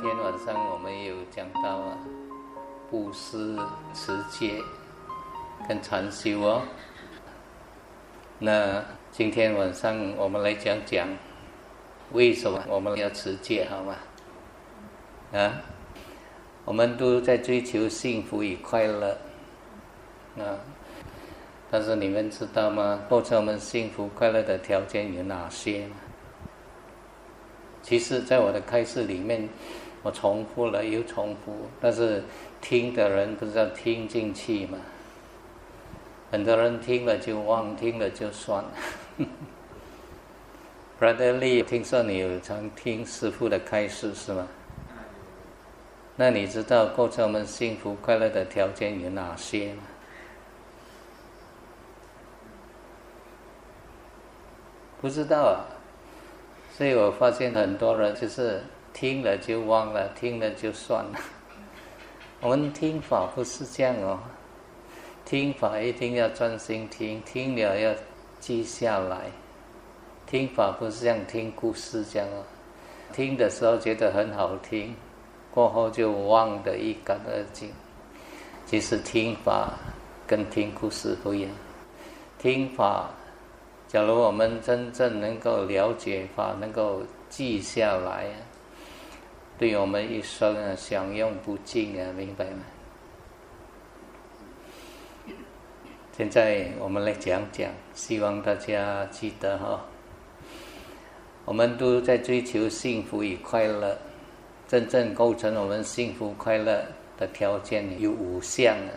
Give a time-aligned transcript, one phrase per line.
[0.00, 1.98] 天晚上我们有讲到啊，
[2.88, 3.58] 布施、
[3.92, 4.62] 持戒
[5.68, 6.62] 跟禅修哦。
[8.38, 11.08] 那今天晚上我们来讲讲
[12.12, 13.96] 为什么我们要持戒，好吗？
[15.32, 15.60] 啊，
[16.64, 19.18] 我们都在追求幸福与快乐
[20.38, 20.56] 啊，
[21.70, 23.00] 但是你们知道吗？
[23.08, 25.88] 构成我们幸福快乐的条件有哪些？
[27.82, 29.48] 其实，在我的开示里面，
[30.02, 32.22] 我重复了又重复，但是
[32.60, 34.78] 听的人不知道听进去嘛？
[36.30, 38.62] 很多人听了就忘，听了就算。
[41.00, 44.46] Brother Lee，听说你有常听师傅的开示是吗？
[46.16, 49.82] 那你知道构成我们幸福快乐的条件有哪些吗？
[55.00, 55.64] 不知道啊。
[56.76, 58.62] 所以我发现很多人就是
[58.98, 61.20] 听了就忘了，听了就算了。
[62.42, 64.18] 我们听法不是这样哦，
[65.24, 67.94] 听法一定要专心听，听了要
[68.40, 69.30] 记下来。
[70.26, 72.42] 听法不是像听故事这样哦，
[73.12, 74.96] 听的时候觉得很好听，
[75.52, 77.70] 过后就忘得一干二净。
[78.66, 79.74] 其实听法
[80.26, 81.50] 跟听故事不一样，
[82.36, 83.08] 听法。
[83.86, 88.26] 假如我们真正能够了解法，能够记下来，
[89.58, 92.62] 对我们一生啊享用不尽啊，明白吗？
[96.16, 99.84] 现在我们来讲讲，希望大家记得哈。
[101.44, 103.98] 我们都在追求幸福与快乐，
[104.68, 106.84] 真正构成我们幸福快乐
[107.16, 108.94] 的条件有五项啊。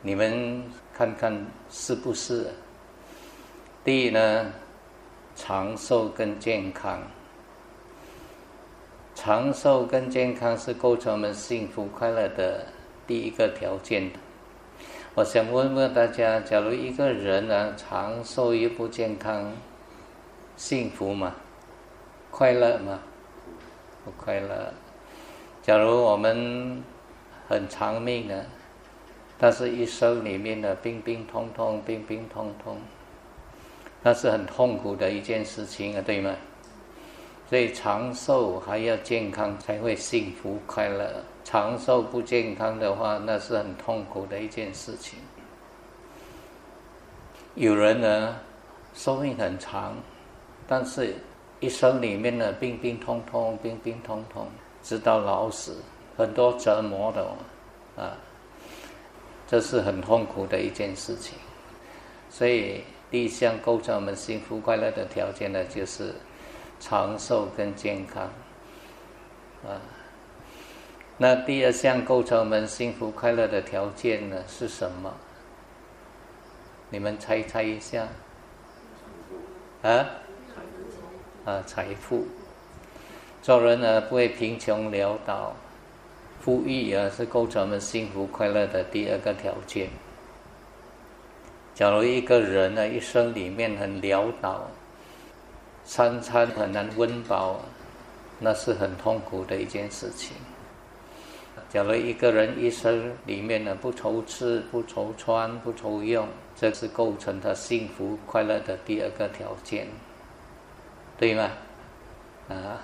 [0.00, 0.62] 你们
[0.94, 2.54] 看看是不是？
[3.84, 4.50] 第一呢，
[5.34, 7.02] 长寿跟健康。
[9.16, 12.66] 长寿跟健康是构成我们幸福快乐的
[13.06, 14.10] 第一个条件。
[15.14, 19.54] 我想问问大家：，假如一个人呢，长寿又不健康，
[20.54, 21.34] 幸福吗？
[22.30, 23.00] 快乐吗？
[24.04, 24.74] 不快乐。
[25.62, 26.84] 假如我们
[27.48, 28.44] 很长命呢，
[29.38, 32.76] 但是一生里面的病病痛痛，病病痛痛。
[34.02, 36.36] 那是很痛苦的一件事情啊，对吗？
[37.48, 41.22] 所以长寿还要健康才会幸福快乐。
[41.44, 45.18] 长寿不健康的话，那是很痛苦的一件事情。
[47.54, 48.36] 有人呢，
[48.94, 49.94] 寿命很长，
[50.66, 51.14] 但是
[51.60, 54.48] 一生里面呢，病病痛痛，病病痛痛，
[54.82, 55.76] 直到老死，
[56.16, 57.24] 很多折磨的
[57.96, 58.18] 啊，
[59.46, 61.38] 这是很痛苦的一件事情。
[62.30, 62.82] 所以。
[63.08, 66.12] 第一项构成我们幸福快乐的条件呢，就是
[66.78, 68.24] 长寿跟健康
[69.64, 69.80] 啊。
[71.18, 75.14] 那第二项构成我们幸福快乐的条件呢是什么？
[76.90, 78.06] 你们猜猜一下
[79.82, 80.06] 啊？
[81.44, 82.26] 啊，财富。
[83.42, 85.54] 做人呢不会贫穷潦倒，
[86.40, 89.88] 富裕啊是构成我们幸福快乐的第二个条件。
[91.74, 94.68] 假如一个人呢一生里面很潦倒，
[95.86, 97.60] 三餐很难温饱，
[98.40, 100.36] 那是很痛苦的一件事情。
[101.68, 106.26] 假如一个人一生里面呢不愁吃不愁穿不愁用，
[106.56, 109.86] 这是构成他幸福快乐的第二个条件，
[111.16, 111.50] 对吗？
[112.48, 112.82] 啊，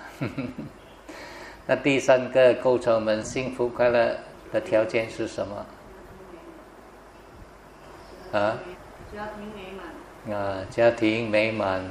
[1.67, 4.17] 那第三个构成我们幸福快乐
[4.51, 5.65] 的条件是什么？
[8.31, 8.57] 啊？
[9.13, 11.83] 家庭美满啊，家庭美满，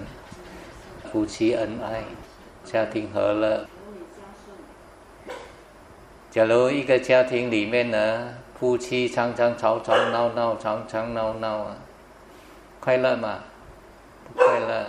[1.13, 2.05] 夫妻恩爱，
[2.65, 3.67] 家庭和乐。
[6.31, 11.77] 假如一个家庭里面呢，夫妻常常吵吵闹闹，常常闹闹啊，
[12.81, 13.41] 快乐吗？
[14.25, 14.87] 不快乐。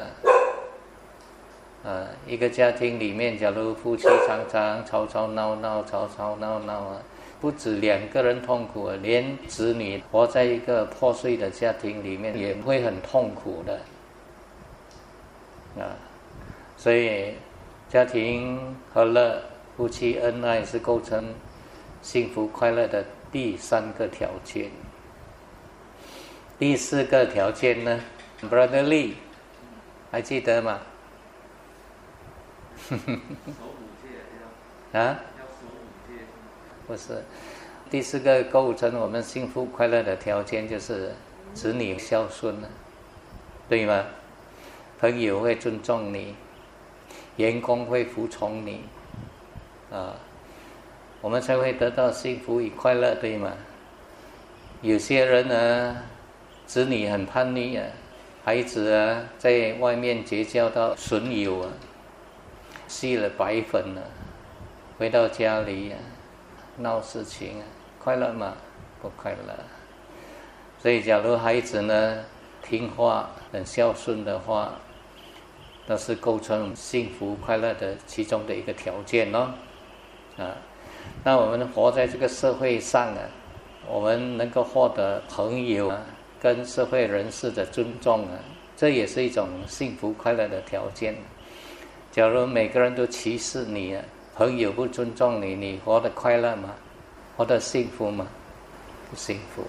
[1.84, 7.02] 啊，一个家庭里面，假如夫妻常常吵吵闹闹，吵吵闹闹啊。
[7.42, 13.82] 不止两个人痛苦，连子女活在一个破碎的家庭里面也会很痛苦的
[15.84, 15.92] 啊！
[16.84, 17.36] 所以，
[17.88, 19.42] 家庭和乐、
[19.78, 21.34] 夫妻恩爱是构成
[22.02, 24.70] 幸福快乐的第三个条件。
[26.60, 28.02] 第四个条件呢
[28.42, 29.14] ，Brother Lee，
[30.12, 30.82] 还记得吗？
[34.92, 35.22] 啊？
[36.86, 37.24] 不是，
[37.90, 41.14] 第四个构成我们幸福快乐的条件就是
[41.54, 42.68] 子女孝顺了，
[43.70, 44.04] 对吗？
[45.00, 46.36] 朋友会尊重你，
[47.38, 48.82] 员工会服从你，
[49.92, 50.14] 啊，
[51.22, 53.52] 我们才会得到幸福与快乐，对吗？
[54.82, 55.96] 有些人呢，
[56.66, 57.86] 子女很叛逆啊，
[58.44, 61.70] 孩子啊，在外面结交到损友啊，
[62.88, 64.02] 吸了白粉了，
[65.00, 65.98] 回到家里啊，
[66.78, 67.64] 闹事情啊，
[68.00, 68.54] 快乐吗？
[69.02, 69.56] 不快乐。
[70.80, 72.20] 所以，假如孩子呢
[72.62, 74.74] 听话、很孝顺的话，
[75.88, 79.54] 那是构成幸福快乐的其中的一个条件咯。
[80.38, 80.56] 啊，
[81.24, 83.22] 那我们活在这个社会上啊。
[83.86, 86.00] 我们能够获得朋友啊，
[86.42, 88.40] 跟社会人士的尊重啊，
[88.78, 91.18] 这也是一种幸福快乐的条件。
[92.10, 94.02] 假如每个人都歧视你，啊，
[94.36, 96.74] 朋友不尊重你，你活得快乐吗？
[97.36, 98.26] 活得幸福吗？
[99.12, 99.66] 不幸福，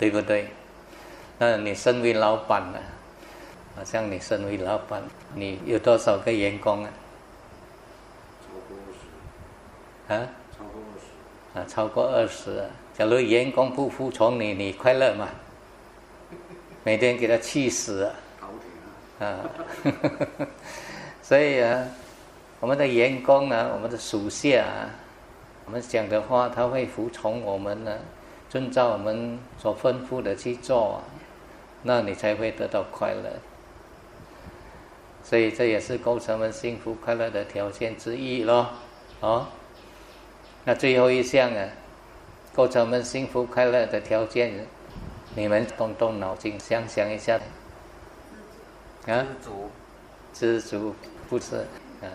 [0.00, 0.48] 对不对？
[1.38, 2.78] 那你身为老板呢？
[3.74, 5.02] 好像你身为老板，
[5.34, 6.90] 你有多少个员工啊？
[8.44, 10.14] 超过二十。
[10.14, 10.28] 啊？
[10.56, 11.58] 超过二十。
[11.58, 12.68] 啊，超过二十。
[12.92, 15.28] 假如员工不服从你，你快乐吗？
[16.84, 18.14] 每天给他气死啊！
[19.20, 19.38] 啊，
[21.22, 21.86] 所以啊，
[22.60, 24.90] 我们的员工啊，我们的属下啊，
[25.64, 27.98] 我们讲的话，他会服从我们呢，
[28.50, 31.02] 遵照我们所吩咐的去做，啊
[31.84, 33.30] 那你才会得到快乐。
[35.32, 38.68] 所以这也是构成我们幸福快乐的条件之一咯，
[39.20, 39.46] 哦。
[40.66, 41.68] 那最后一项啊，
[42.54, 44.52] 构成我们幸福快乐的条件，
[45.34, 47.40] 你们动动脑筋想想一下。
[49.06, 49.24] 啊？
[49.24, 49.70] 知足。
[50.34, 50.94] 知足
[51.30, 51.56] 不是
[52.02, 52.12] 啊。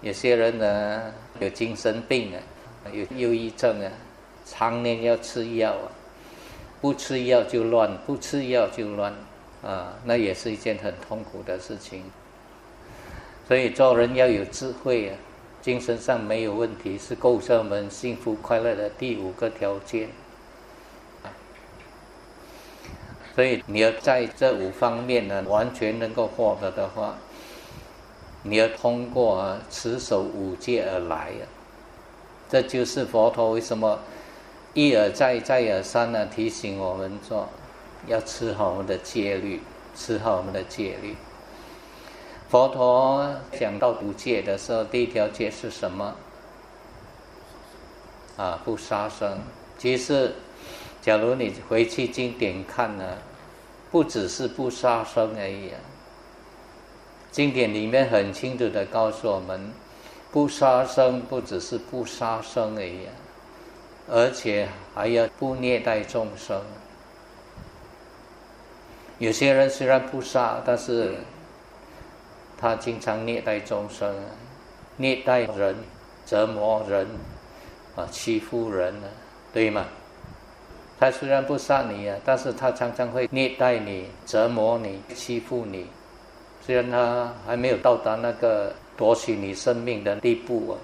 [0.00, 2.42] 有些人呢有精神病啊，
[2.92, 3.88] 有忧郁症啊，
[4.44, 5.86] 常年要吃药啊，
[6.80, 9.14] 不吃药就乱，不吃药就乱
[9.62, 12.04] 啊，那也是一件很痛苦的事情。
[13.48, 15.16] 所以做人要有智慧啊。
[15.62, 20.08] 精神上没有问题，是构成我们幸福快乐的第五个条件。
[23.36, 27.14] 所以你要在这五方面呢，完全能够获得的话，
[28.42, 31.46] 你要通过啊持守五戒而来啊。
[32.50, 34.00] 这就是佛陀为什么
[34.74, 37.48] 一而再、再而三的提醒我们说，
[38.06, 39.60] 要吃好我们的戒律，
[39.94, 41.16] 吃好我们的戒律。
[42.48, 46.14] 佛陀讲到五戒的时候，第一条戒是什么？
[48.36, 49.38] 啊，不杀生。
[49.78, 50.34] 其实，
[51.00, 53.18] 假如你回去经典看呢，
[53.90, 55.70] 不只是不杀生而已。
[57.30, 59.72] 经典里面很清楚的告诉我们，
[60.30, 63.06] 不杀生不只是不杀生而已，
[64.10, 66.60] 而且还要不虐待众生。
[69.22, 71.14] 有些人虽然不杀，但是。
[72.62, 74.14] 他经常虐待众生，
[74.96, 75.74] 虐待人，
[76.24, 77.04] 折磨人，
[77.96, 79.08] 啊，欺负人呢，
[79.52, 79.84] 对吗？
[81.00, 85.88] 他虽然不杀你啊，但是他常常会虐待你、折磨你、欺负你。
[86.64, 90.78] 虽然他还没有到达那个夺取你生命的地步啊，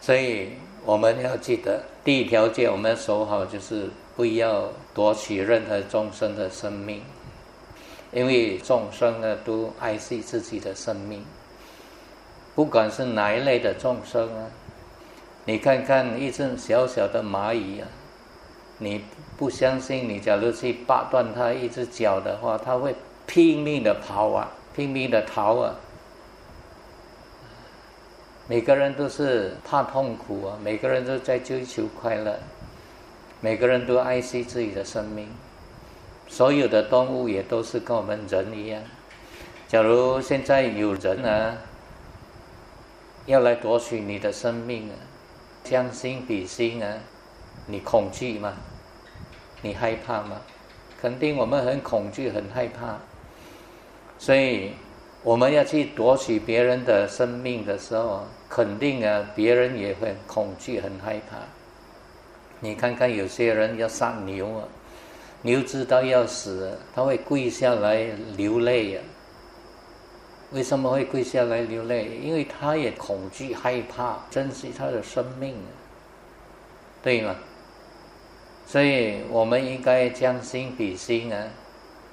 [0.00, 0.50] 所以
[0.84, 3.90] 我们要记得，第一条戒我们要守好，就是
[4.20, 7.02] 不要夺取任何众生的生命。
[8.12, 11.24] 因为众生呢都爱惜自己的生命，
[12.54, 14.44] 不管是哪一类的众生啊，
[15.46, 17.88] 你看看一只小小的蚂蚁啊，
[18.76, 19.02] 你
[19.38, 20.06] 不相信？
[20.06, 22.94] 你假如去拔断它一只脚的话，它会
[23.26, 25.74] 拼命的跑啊，拼命的逃啊。
[28.48, 32.38] 每个人都是怕痛苦啊，每个人都在追求快乐，
[33.40, 35.28] 每个人都爱惜自己的生命。
[36.28, 38.82] 所有的动物也都是跟我们人一样。
[39.66, 41.56] 假如现在有人啊，
[43.26, 44.94] 要来夺取你的生命啊，
[45.64, 46.98] 将心比心啊，
[47.66, 48.52] 你恐惧吗？
[49.62, 50.40] 你害怕吗？
[51.00, 52.98] 肯定我们很恐惧、很害怕。
[54.18, 54.72] 所以
[55.22, 61.38] 我们要去夺取别人的生命的时候，肯定啊，别人也会恐惧、很害怕。
[62.60, 64.64] 你看看有些人要杀牛啊。
[65.42, 68.04] 牛知道要死，他会跪下来
[68.36, 69.00] 流泪呀。
[70.52, 72.18] 为什么会跪下来流泪？
[72.22, 75.54] 因为他也恐惧、害怕，珍惜他的生命，
[77.02, 77.34] 对吗？
[78.66, 81.42] 所以我们应该将心比心啊。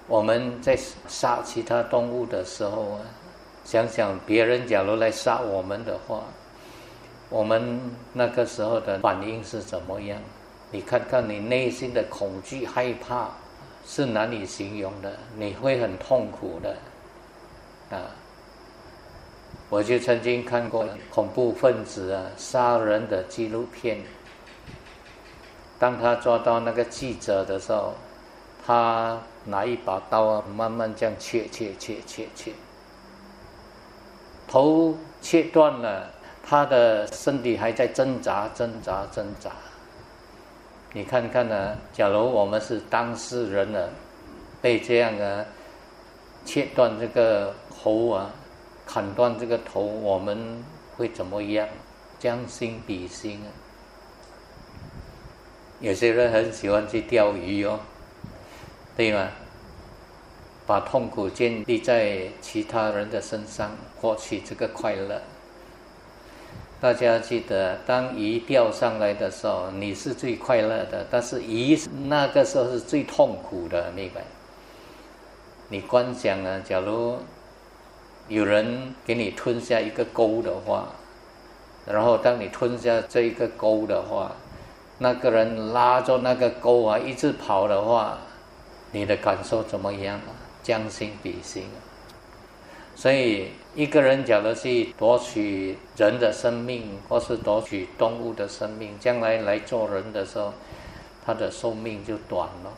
[0.08, 0.78] 我们在
[1.08, 3.02] 杀其他动物的时候啊，
[3.66, 6.24] 想想别人假如来杀我们的话，
[7.30, 7.82] 我们
[8.14, 10.18] 那个时候的反应是怎么样？
[10.72, 13.30] 你看看你内心的恐惧、害怕
[13.86, 16.76] 是难以形容的，你会很痛苦的，
[17.96, 18.12] 啊！
[19.70, 24.00] 我就曾经看过恐怖分子啊杀人的纪录片。
[25.80, 27.94] 当他抓到那个记者的时候，
[28.66, 32.52] 他拿一把刀啊，慢慢这样切切切切切，
[34.48, 36.12] 头切断了，
[36.44, 39.52] 他的身体还在挣扎挣扎挣扎。
[40.94, 41.78] 你看看呢？
[41.94, 43.90] 假如我们是当事人呢，
[44.62, 45.46] 被这样啊
[46.46, 48.32] 切断这个喉啊，
[48.86, 50.64] 砍断这个头，我们
[50.96, 51.68] 会怎么样？
[52.20, 53.50] 将心比心啊！
[55.80, 57.80] 有些人很喜欢去钓鱼哦，
[58.96, 59.30] 对吗？
[60.66, 65.22] 把痛苦建立在其他人的身上，获取这个快乐。
[66.80, 74.22] 大家记得，当鱼钓上来的时候，你是最快乐的；但是鱼那个时候是最痛苦的，明白？
[75.70, 77.18] 你观想啊，假如
[78.28, 80.90] 有人给你吞下一个钩的话，
[81.88, 84.36] 然后当你吞下这一个钩的话，
[85.00, 88.20] 那个人拉着那个钩啊，一直跑的话，
[88.92, 90.30] 你的感受怎么样啊？
[90.62, 91.64] 将心比心！
[92.94, 100.52] 所以一个人假如去夺取人的生命，或是夺取动物的生命，将来来做人的时候，
[101.24, 102.74] 他的寿命就短了。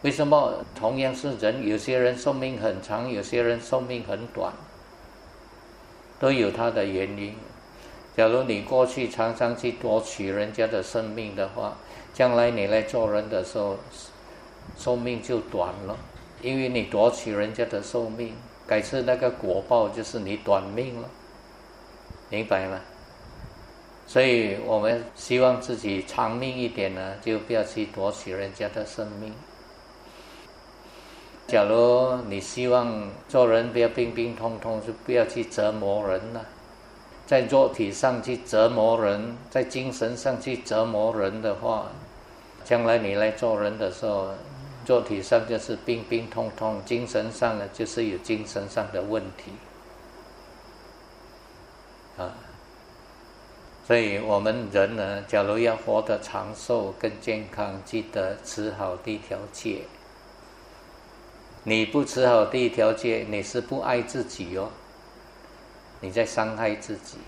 [0.00, 0.64] 为什么？
[0.74, 4.50] 同样是人，有些人寿命很长，有些人寿命很短，
[6.18, 7.34] 都有他的原因。
[8.16, 11.76] 假如你过去常常去夺取人家的生命的话，
[12.14, 13.76] 将来你来做人的时候，
[14.74, 15.94] 寿命就短了，
[16.40, 18.32] 因为你夺取人家的寿命，
[18.68, 21.08] 改次那个果报就是你短命了，
[22.28, 22.78] 明白吗？
[24.06, 29.32] 所以我们希望自己长命一点呢，就不要去夺取人家的生命。
[31.46, 36.44] 假如你希望做人不要病病痛痛，就不要去折磨人了。
[37.26, 41.86] 在肉体上去折磨人，在精神上去折磨人的话，
[42.64, 44.28] 将来你来做人的时候，
[44.88, 49.52] 肉体上就是病病痛痛，精神上呢就是有精神上的问题
[52.16, 52.32] 啊。
[53.86, 59.82] 所以我们人呢，假如要活得长寿、更健康，记得持好第一条戒。
[61.64, 64.70] 你不吃好第一条戒，你是不爱自己哦。
[66.00, 67.18] 你在伤害自己，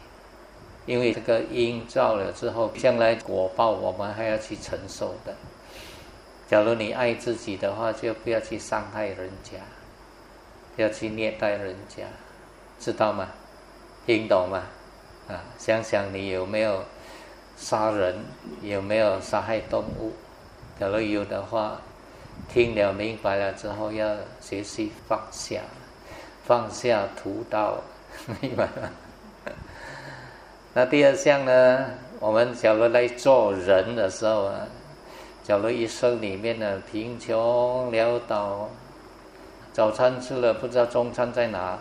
[0.86, 5.34] 因为这个因造了之后，将来果报我们还要去承受的。
[6.50, 9.58] 假如你爱自己的话，就不要去伤害人家，
[10.74, 12.02] 不要去虐待人家，
[12.80, 13.28] 知道吗？
[14.04, 14.64] 听懂吗？
[15.28, 16.82] 啊，想想你有没有
[17.56, 18.16] 杀人，
[18.62, 20.12] 有没有杀害动物？
[20.80, 21.80] 假如有的话，
[22.52, 25.60] 听了明白了之后，要学习放下，
[26.44, 27.80] 放下屠刀。
[28.42, 28.90] 明白吗？
[30.74, 31.90] 那第二项呢？
[32.18, 34.66] 我们假如来做人的时候啊，
[35.42, 38.68] 假如一生里面呢贫穷潦倒，
[39.72, 41.78] 早餐吃了不知道中餐在哪，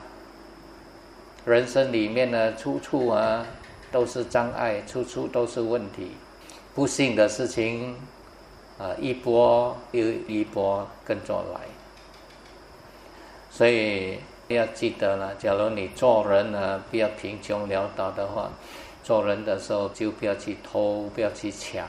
[1.46, 3.46] 人生里面呢处处啊
[3.92, 6.12] 都是障碍，处处都是问题，
[6.74, 7.96] 不幸的事情
[8.78, 11.62] 啊一波又一波跟着来，
[13.50, 14.20] 所以。
[14.50, 18.50] 要记得了，假如你做人呢，不要贫穷潦倒的话，
[19.04, 21.86] 做人的时候就不要去偷，不要去抢，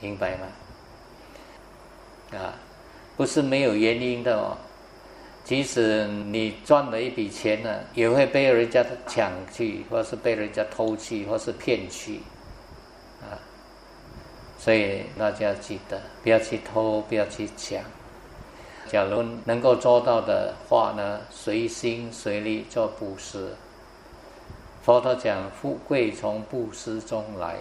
[0.00, 0.46] 明白吗？
[2.32, 2.54] 啊，
[3.16, 4.56] 不是没有原因的哦。
[5.44, 12.20] 即使你赚了一笔钱呢，也会被人家抢去，或是被人家偷去，或是骗去，
[13.20, 13.34] 啊。
[14.58, 17.80] 所以大家记得，不要去偷，不要去抢。
[18.88, 23.48] 假如能够做到的话呢，随心随力做布施。
[24.84, 27.56] 佛陀讲，富贵从布施中来。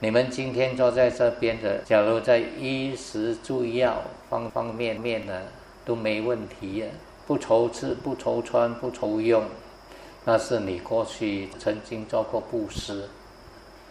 [0.00, 5.42] 你们今天坐在这边的，假如在衣食住药方方面面呢
[5.84, 6.84] 都没问题，
[7.26, 9.42] 不愁吃不愁穿不愁用，
[10.24, 13.08] 那是你过去曾经做过布施，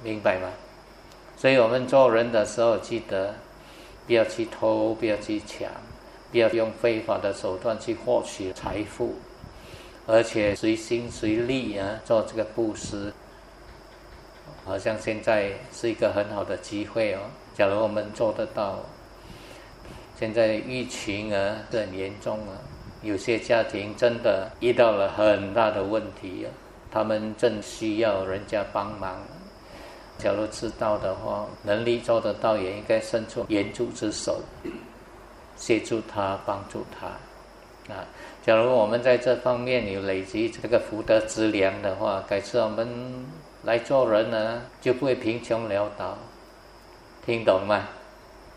[0.04, 0.50] 明白吗？
[1.38, 3.34] 所以我们做人的时候，记得
[4.06, 5.70] 不要去偷，不要去抢。
[6.32, 9.14] 不要用非法的手段去获取财富，
[10.06, 13.14] 而且随心随力啊做这个布施，
[14.66, 17.20] 好像现在是一个很好的机会哦。
[17.54, 18.80] 假如我们做得到，
[20.20, 22.58] 现在疫情啊很严重啊，
[23.02, 26.50] 有些家庭真的遇到了很大的问题啊，
[26.92, 29.22] 他们正需要人家帮忙。
[30.18, 34.42] 假如知道的话，能力做得到，也应该伸出援助之手。
[35.58, 37.08] 协助他，帮助他，
[37.94, 38.04] 啊。
[38.46, 43.26] 假如我们在这方面有累积这个福德资粮的话，改次我们
[43.66, 46.18] 来做人呢，就不会贫穷潦倒。
[47.26, 47.88] 听懂吗？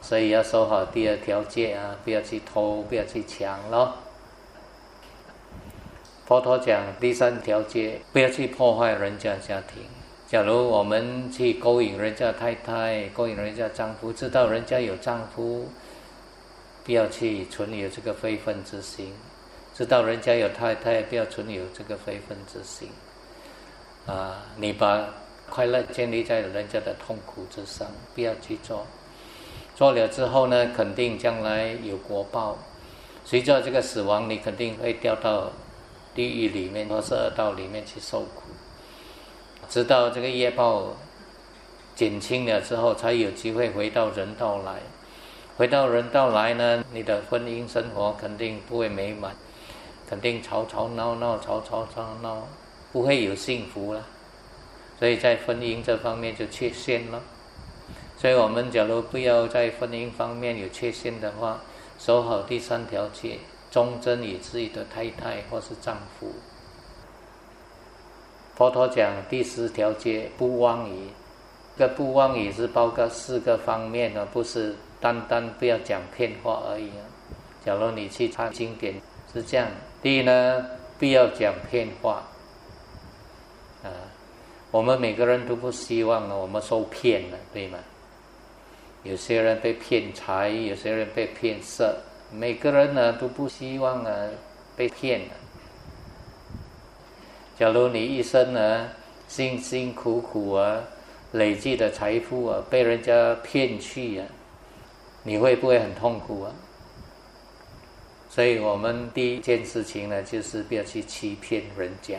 [0.00, 3.94] 所以要守好第二条戒啊，不要去偷，不要去抢咯。
[6.26, 9.82] 佛陀讲第三条戒，不要去破坏人家家庭。
[10.26, 15.68] 假如我们去勾引人家太太，勾引人家丈夫，知道人家有丈夫，
[16.84, 19.06] 不要去存有这个非分之心；
[19.74, 22.90] 知道人家有太太，不要存有这个非分之心。
[24.08, 25.04] 啊，你把
[25.50, 28.86] 快乐建立在人家的痛苦之上，不要去做。
[29.74, 32.56] 做了之后呢，肯定将来有果报。
[33.26, 35.50] 随着这个死亡，你肯定会掉到
[36.14, 38.44] 地狱里面或是恶道里面去受苦。
[39.68, 40.96] 直到这个业报
[41.94, 44.80] 减轻了之后，才有机会回到人道来。
[45.58, 49.36] 回到人道来呢，你的婚姻生活肯定不会美满，
[50.08, 52.48] 肯定吵吵闹闹，吵吵吵闹，
[52.92, 54.06] 不会有幸福了。
[54.98, 57.22] 所以在婚姻这方面就缺陷了。
[58.16, 61.60] 所以我们假如不要在婚姻方面有缺陷的话，
[61.98, 63.38] 守好第三条戒，
[63.70, 66.32] 忠贞于自己的太太或是丈夫。
[68.56, 71.10] 佛陀讲第十条戒不妄语，
[71.76, 76.90] 这不妄语是包括四个方面的，不是单单不要讲骗话而已。
[77.64, 78.94] 假如你去看经典
[79.32, 79.68] 是这样，
[80.02, 80.66] 第一呢，
[80.98, 82.24] 不要讲骗话。
[84.70, 87.78] 我们每个人都不希望我们受骗了，对吗？
[89.02, 91.96] 有些人被骗财，有些人被骗色，
[92.30, 94.12] 每个人呢都不希望啊
[94.76, 95.34] 被骗了。
[97.58, 98.88] 假如你一生呢
[99.26, 100.82] 辛辛苦苦啊
[101.32, 104.26] 累积的财富啊被人家骗去啊，
[105.22, 106.52] 你会不会很痛苦啊？
[108.28, 112.18] 所以我们第一件事情呢，就是不要去欺骗人家，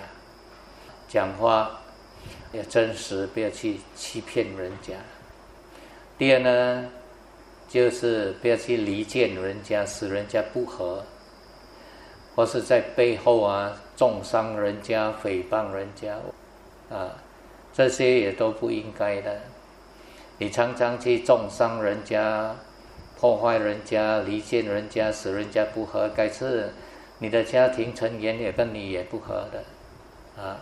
[1.07, 1.79] 讲话
[2.51, 4.93] 要真实，不要去欺骗人家。
[6.17, 6.89] 第二呢，
[7.67, 11.03] 就是不要去离间人家，使人家不和。
[12.35, 16.15] 或是在背后啊，重伤人家、诽谤人家，
[16.89, 17.11] 啊，
[17.73, 19.41] 这些也都不应该的。
[20.37, 22.55] 你常常去重伤人家、
[23.19, 26.71] 破坏人家、离间人家，使人家不和，该是
[27.17, 30.61] 你的家庭成员也跟你也不和的，啊。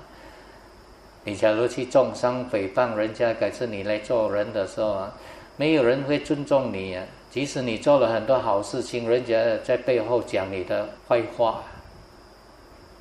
[1.27, 5.13] 你假如去重伤、诽谤人家，改次你来做人的时候啊，
[5.57, 7.03] 没有人会尊重你啊。
[7.29, 11.63] 即使你做了很多好事情，人家在背后讲你的坏话，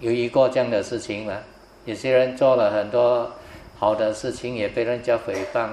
[0.01, 1.39] 有一个这样的事情吗？
[1.85, 3.31] 有些人做了很多
[3.79, 5.69] 好的事情，也被人家诽谤。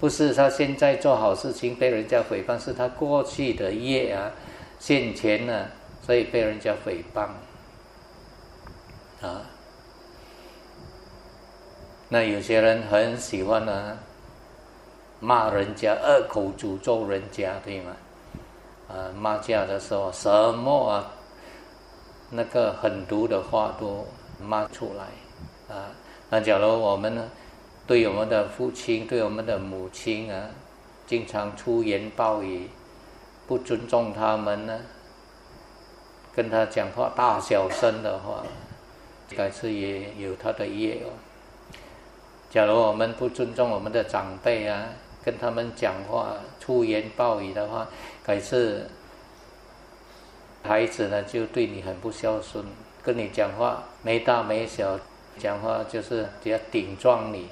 [0.00, 4.32] 不是他现在做好事情被人家诽谤，是他过去的业啊
[4.78, 5.66] 现前呢，
[6.00, 7.26] 所以被人家诽谤。
[9.20, 9.42] 啊，
[12.08, 13.98] 那有些人很喜欢呢。
[15.20, 17.92] 骂人家，恶口诅咒人家，对吗？
[18.88, 21.12] 啊，骂架的时候，什么啊，
[22.28, 24.06] 那个狠毒的话都
[24.38, 25.88] 骂出来，啊，
[26.28, 27.30] 那假如我们呢，
[27.86, 30.50] 对我们的父亲、对我们的母亲啊，
[31.06, 32.68] 经常出言暴语，
[33.46, 34.78] 不尊重他们呢，
[36.36, 38.42] 跟他讲话大小声的话，
[39.34, 41.08] 该是也有他的业哦。
[42.54, 44.86] 假如我们不尊重我们的长辈啊。
[45.24, 47.88] 跟他们讲话粗言暴语的话，
[48.22, 48.90] 改次
[50.62, 52.62] 孩子呢就对你很不孝顺，
[53.02, 55.00] 跟你讲话没大没小，
[55.38, 57.48] 讲话就是只要顶撞你，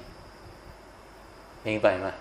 [1.63, 2.11] 明白吗？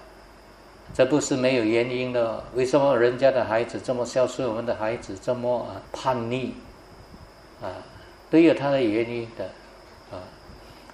[0.95, 2.43] 这不是没有原因的。
[2.55, 6.53] 为什么人家的孩子这么孝顺，我们的孩子这么叛逆？
[7.61, 7.77] 啊，
[8.31, 9.45] 都有他的原因的。
[10.11, 10.17] 啊，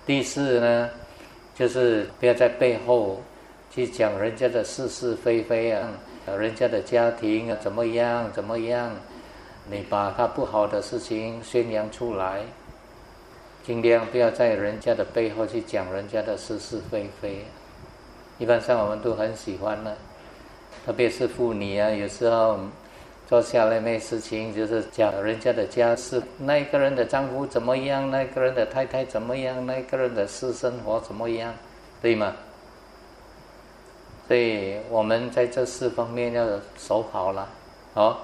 [0.04, 0.90] 第四呢，
[1.58, 3.20] 就是不要在背后。
[3.70, 5.90] 去讲人家的是是非非啊，
[6.38, 8.90] 人家的家庭啊怎么样怎么样？
[9.70, 12.40] 你把他不好的事情宣扬出来，
[13.62, 17.44] 尽量不要在人家的背后去讲人家的是是非非。
[18.38, 19.94] 一般上我们都很喜欢的，
[20.86, 22.58] 特别是妇女啊，有时候
[23.28, 31.52] 做下来没事情，就是讲人家的家事，那一个人的丈夫怎么样，那个人的太太怎么样，那个人的私生活怎么样，
[32.00, 32.34] 对吗？
[34.26, 36.46] 所以我们在这四方面要
[36.78, 37.46] 守好了，
[37.92, 38.20] 好，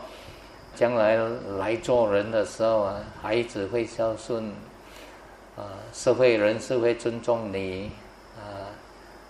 [0.75, 1.19] 将来
[1.59, 4.45] 来做人的时候啊，孩子会孝顺，
[5.55, 7.91] 啊，社会人士会尊重你，
[8.39, 8.73] 啊，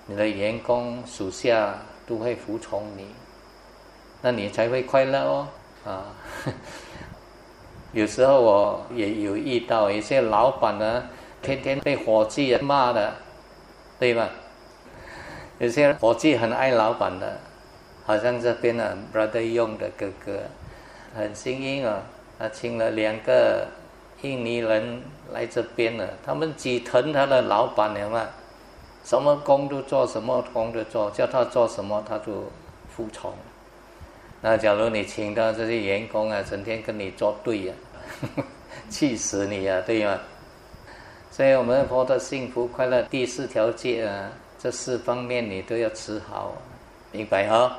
[0.06, 1.74] 你的员工属下
[2.06, 3.08] 都会服从你，
[4.22, 5.48] 那你才会快乐哦，
[5.84, 6.04] 啊，
[7.92, 11.04] 有时候我也有遇到一些老板呢，
[11.42, 13.14] 天天被伙计骂的，
[13.98, 14.28] 对吧？
[15.58, 17.38] 有些伙计很爱老板的，
[18.04, 20.32] 好像这边的 brother 用的哥哥，
[21.14, 22.02] 很幸运啊，
[22.38, 23.68] 他请了两个
[24.22, 28.26] 印尼人来这边了，他们几疼他的老板了嘛，
[29.04, 32.50] 什么工都做，什么工都做，叫他做什么他就
[32.88, 33.32] 服从。
[34.46, 37.72] 那假如你请到这些员工啊，整天跟你作对呀，
[38.90, 40.20] 气死你呀，对吗？
[41.30, 46.52] 所以我们活得幸福快乐第四条戒啊，这四方面你都要持好，
[47.10, 47.74] 明白哈？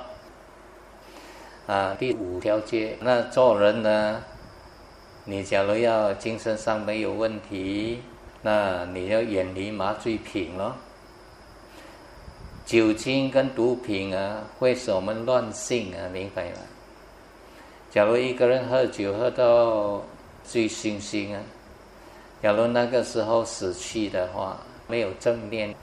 [1.67, 4.23] 啊，第五条戒，那做人呢，
[5.23, 8.01] 你假如要精神上没有问题，
[8.41, 10.75] 那你要远离麻醉品咯。
[12.65, 16.57] 酒精跟毒品啊，会使我们乱性啊，明白吗？
[17.91, 20.01] 假如一个人喝酒喝到
[20.43, 21.39] 醉醺醺啊，
[22.41, 25.75] 假如那个时候死去的话，没有正念，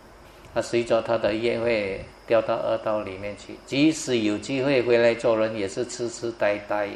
[0.52, 3.54] 他随着他的业会掉到恶道里面去。
[3.64, 6.88] 即使有机会回来做人，也是痴痴呆呆。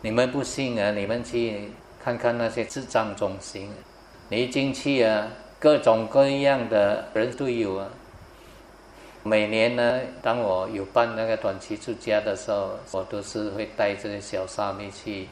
[0.00, 0.90] 你们不信啊？
[0.90, 1.70] 你们去
[2.02, 3.70] 看看那些智障中心，
[4.28, 5.28] 你一进去啊，
[5.60, 7.88] 各种各样的人都有啊。
[9.24, 15.28] 每年呢，当我有办那个短期住家的时候，我都是会带这些小沙弥去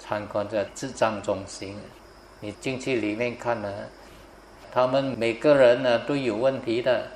[0.00, 1.78] 参观这智障中心。
[2.40, 3.72] 你进去里面看呢，
[4.72, 7.06] 他们每个人呢都有问题的。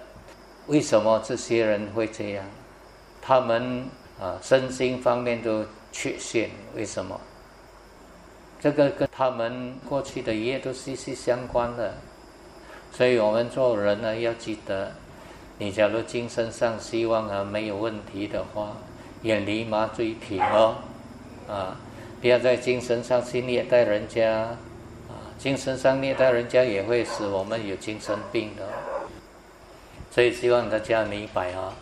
[0.69, 2.45] 为什么这些人会这样？
[3.21, 3.85] 他们
[4.21, 6.49] 啊，身心方面都缺陷。
[6.77, 7.21] 为什么？
[8.61, 11.93] 这个跟他们过去的业都息息相关的。
[12.93, 14.93] 所以我们做人呢，要记得。
[15.59, 18.77] 你假如精神上希望啊没有问题的话，
[19.23, 20.77] 远离麻醉品哦，
[21.49, 21.77] 啊，
[22.21, 24.31] 不要在精神上去虐待人家，
[25.09, 28.65] 啊，精神上虐待人家也会使我们有精神病的，
[30.13, 31.75] 所以希望大家明白啊。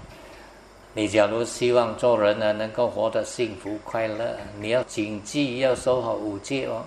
[0.95, 6.83] 你假如希望做人呢能够活得幸福快乐，你要谨记要守好五戒哦。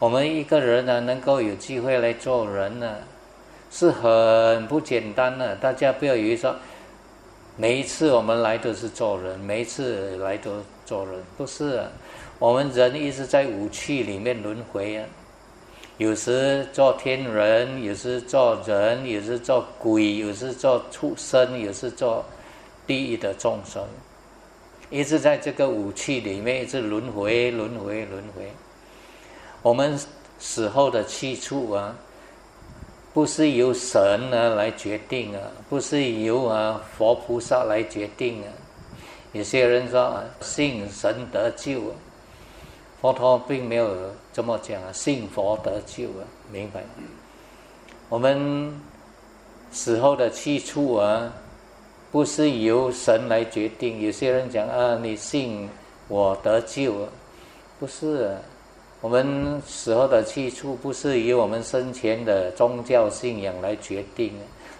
[0.00, 2.96] 我们一个人呢能够有机会来做人呢。
[3.78, 6.56] 是很不简单的，大家不要以为说，
[7.58, 10.50] 每一次我们来都是做人，每一次来都
[10.86, 11.84] 做人，不是。
[12.38, 15.04] 我们人一直在五趣里面轮回啊，
[15.98, 22.24] 有时做天人，有时做人，有时做鬼，有时做畜生，有时做
[22.86, 23.84] 地狱的众生，
[24.88, 28.50] 一直在这个五趣里面一直轮回，轮回，轮回。
[29.60, 30.00] 我们
[30.38, 31.94] 死后的去处啊。
[33.16, 38.48] 不是由神呢来决定啊，不是由啊佛菩萨来决定啊。
[39.32, 41.80] 有些人说啊信神得救，
[43.00, 43.96] 佛陀并没有
[44.34, 46.84] 这么讲啊，信佛得救啊，明白？
[48.10, 48.78] 我们
[49.70, 51.32] 死后的去处啊，
[52.12, 53.98] 不是由神来决定。
[54.02, 55.66] 有些人讲啊，你信
[56.08, 57.08] 我得救，
[57.80, 58.36] 不是。
[59.06, 64.32] 我们死后的去处不是以我们生前的宗教信仰来决定，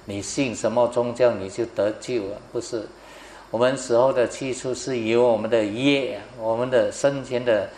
[0.04, 2.82] 你信什么宗教你就得救了，不是。
[3.52, 7.70] 我们死后的去处是由我们的业、我们的生前的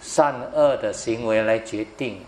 [0.00, 2.20] 善恶的行为来决定。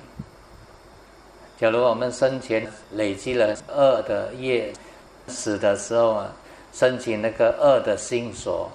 [1.56, 4.72] 假如我们生前累积了恶的业，
[5.28, 6.32] 死的时候啊，
[6.72, 8.68] 申请那个恶的心所。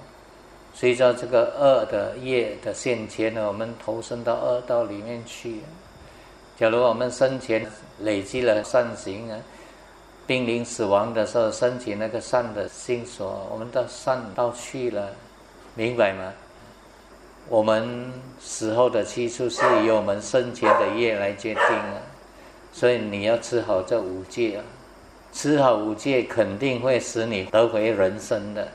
[0.73, 5.59] 随着这个恶的业的现前呢，我们投身到恶道里面去。
[6.57, 7.65] 假如我们生前
[7.99, 9.37] 累积了善行啊，
[10.25, 15.09] 濒临死亡的时候升起那个善的心所，我们到善道去了，
[15.75, 16.33] 明白吗？
[17.49, 22.01] 我们死后的去处是由我们生前的业来决定的，
[22.71, 24.63] 所以你要吃好这五戒啊，
[25.31, 28.67] 吃好五戒肯定会使你得回人生的。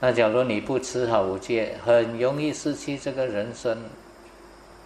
[0.00, 3.78] 那假如你不吃好五戒，很容易失去这个人生。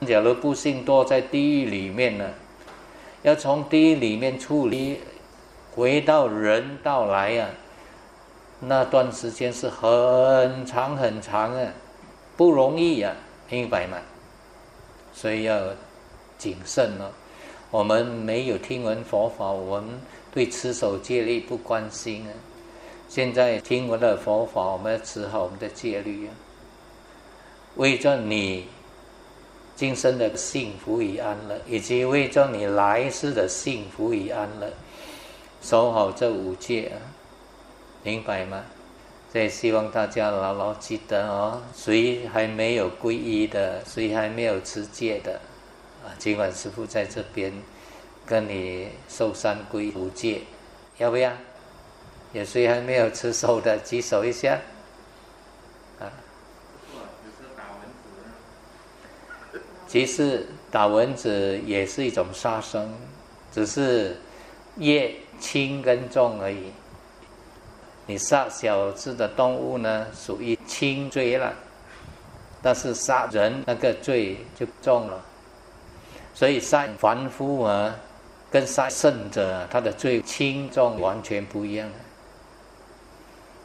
[0.06, 2.28] 假如不幸堕在地狱里面呢，
[3.22, 4.98] 要从地狱里面处理，
[5.74, 7.48] 回到人道来呀，
[8.58, 11.72] 那段时间是很长很长啊，
[12.36, 13.14] 不容易呀，
[13.48, 13.96] 明白吗？
[15.12, 15.60] 所以要
[16.36, 17.08] 谨慎哦。
[17.70, 19.88] 我们没有听闻佛法，我们
[20.32, 22.30] 对持守戒律不关心啊。
[23.14, 26.34] 现在听闻了佛法，我们要持好我们的戒律啊，
[27.76, 28.66] 为着你
[29.76, 34.72] 今生的幸福与安乐，以及为着你来世的幸福与安乐，
[35.62, 36.98] 守好这五戒啊，
[38.02, 38.64] 明白吗？
[39.32, 45.34] 所以希望大家牢牢记得哦，谁还没有皈依的，谁还没有持戒的，
[46.04, 47.52] 啊，今晚师傅在这边
[48.26, 50.40] 跟你受三皈五戒，
[50.98, 51.30] 要不要？
[52.34, 54.58] 有谁还没有持手的，举手一下。
[56.00, 56.10] 啊。
[59.86, 62.92] 其实打蚊子也是一种杀生，
[63.52, 64.16] 只是
[64.78, 66.72] 业轻跟重而已。
[68.06, 71.54] 你杀小只的动物呢，属于轻罪了，
[72.60, 75.22] 但是杀人那个罪就重了。
[76.34, 77.94] 所以杀凡夫啊，
[78.50, 81.88] 跟杀圣者，他的罪轻重完全不一样。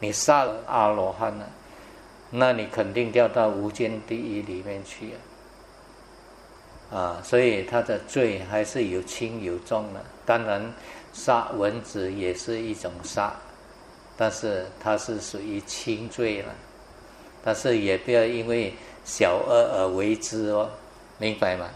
[0.00, 1.46] 你杀了阿罗汉呢，
[2.30, 5.12] 那你肯定掉到无间地狱里面去
[6.90, 6.98] 啊！
[6.98, 10.04] 啊，所以他的罪还是有轻有重的。
[10.26, 10.74] 当然，
[11.12, 13.32] 杀蚊子也是一种杀。
[14.16, 16.52] 但是它是属于轻罪了，
[17.42, 20.68] 但是也不要因为小恶而为之哦，
[21.16, 21.70] 明白吗？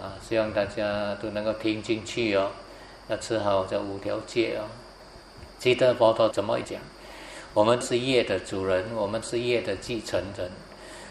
[0.00, 2.52] 啊，希望大家都能够听进去哦，
[3.08, 4.70] 要吃好这五条戒哦。
[5.58, 6.80] 记得佛陀怎么讲？
[7.52, 10.50] 我们是业的主人，我们是业的继承人。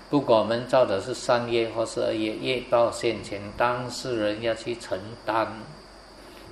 [0.09, 5.51] 不管我们造的是善业或是恶业，业报现前，当事人要去承担。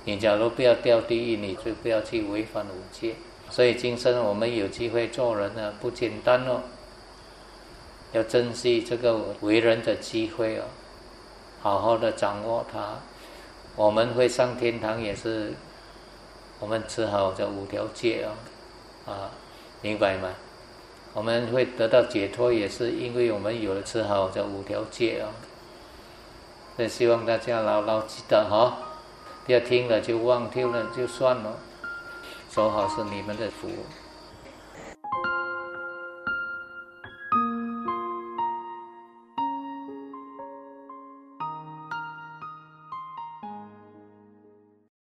[0.04, 3.14] 你假如不要掉地狱，你就不要去违反五戒。
[3.48, 6.60] 所以今生我们有机会做人呢，不简单哦。
[8.12, 10.64] 要珍惜这个为人的机会哦，
[11.62, 12.98] 好好的掌握它。
[13.74, 15.54] 我们会上天堂也是，
[16.58, 18.32] 我们吃好这五条戒哦，
[19.10, 19.30] 啊，
[19.82, 20.30] 明白吗？
[21.12, 25.32] 我们会得到解脱，也是因为我们有了吃好这五条戒哦。
[26.76, 28.78] 所以希望大家牢牢记得哈。
[29.46, 31.56] 不要听了就忘，掉了就算了，
[32.50, 33.68] 守好是你们的福。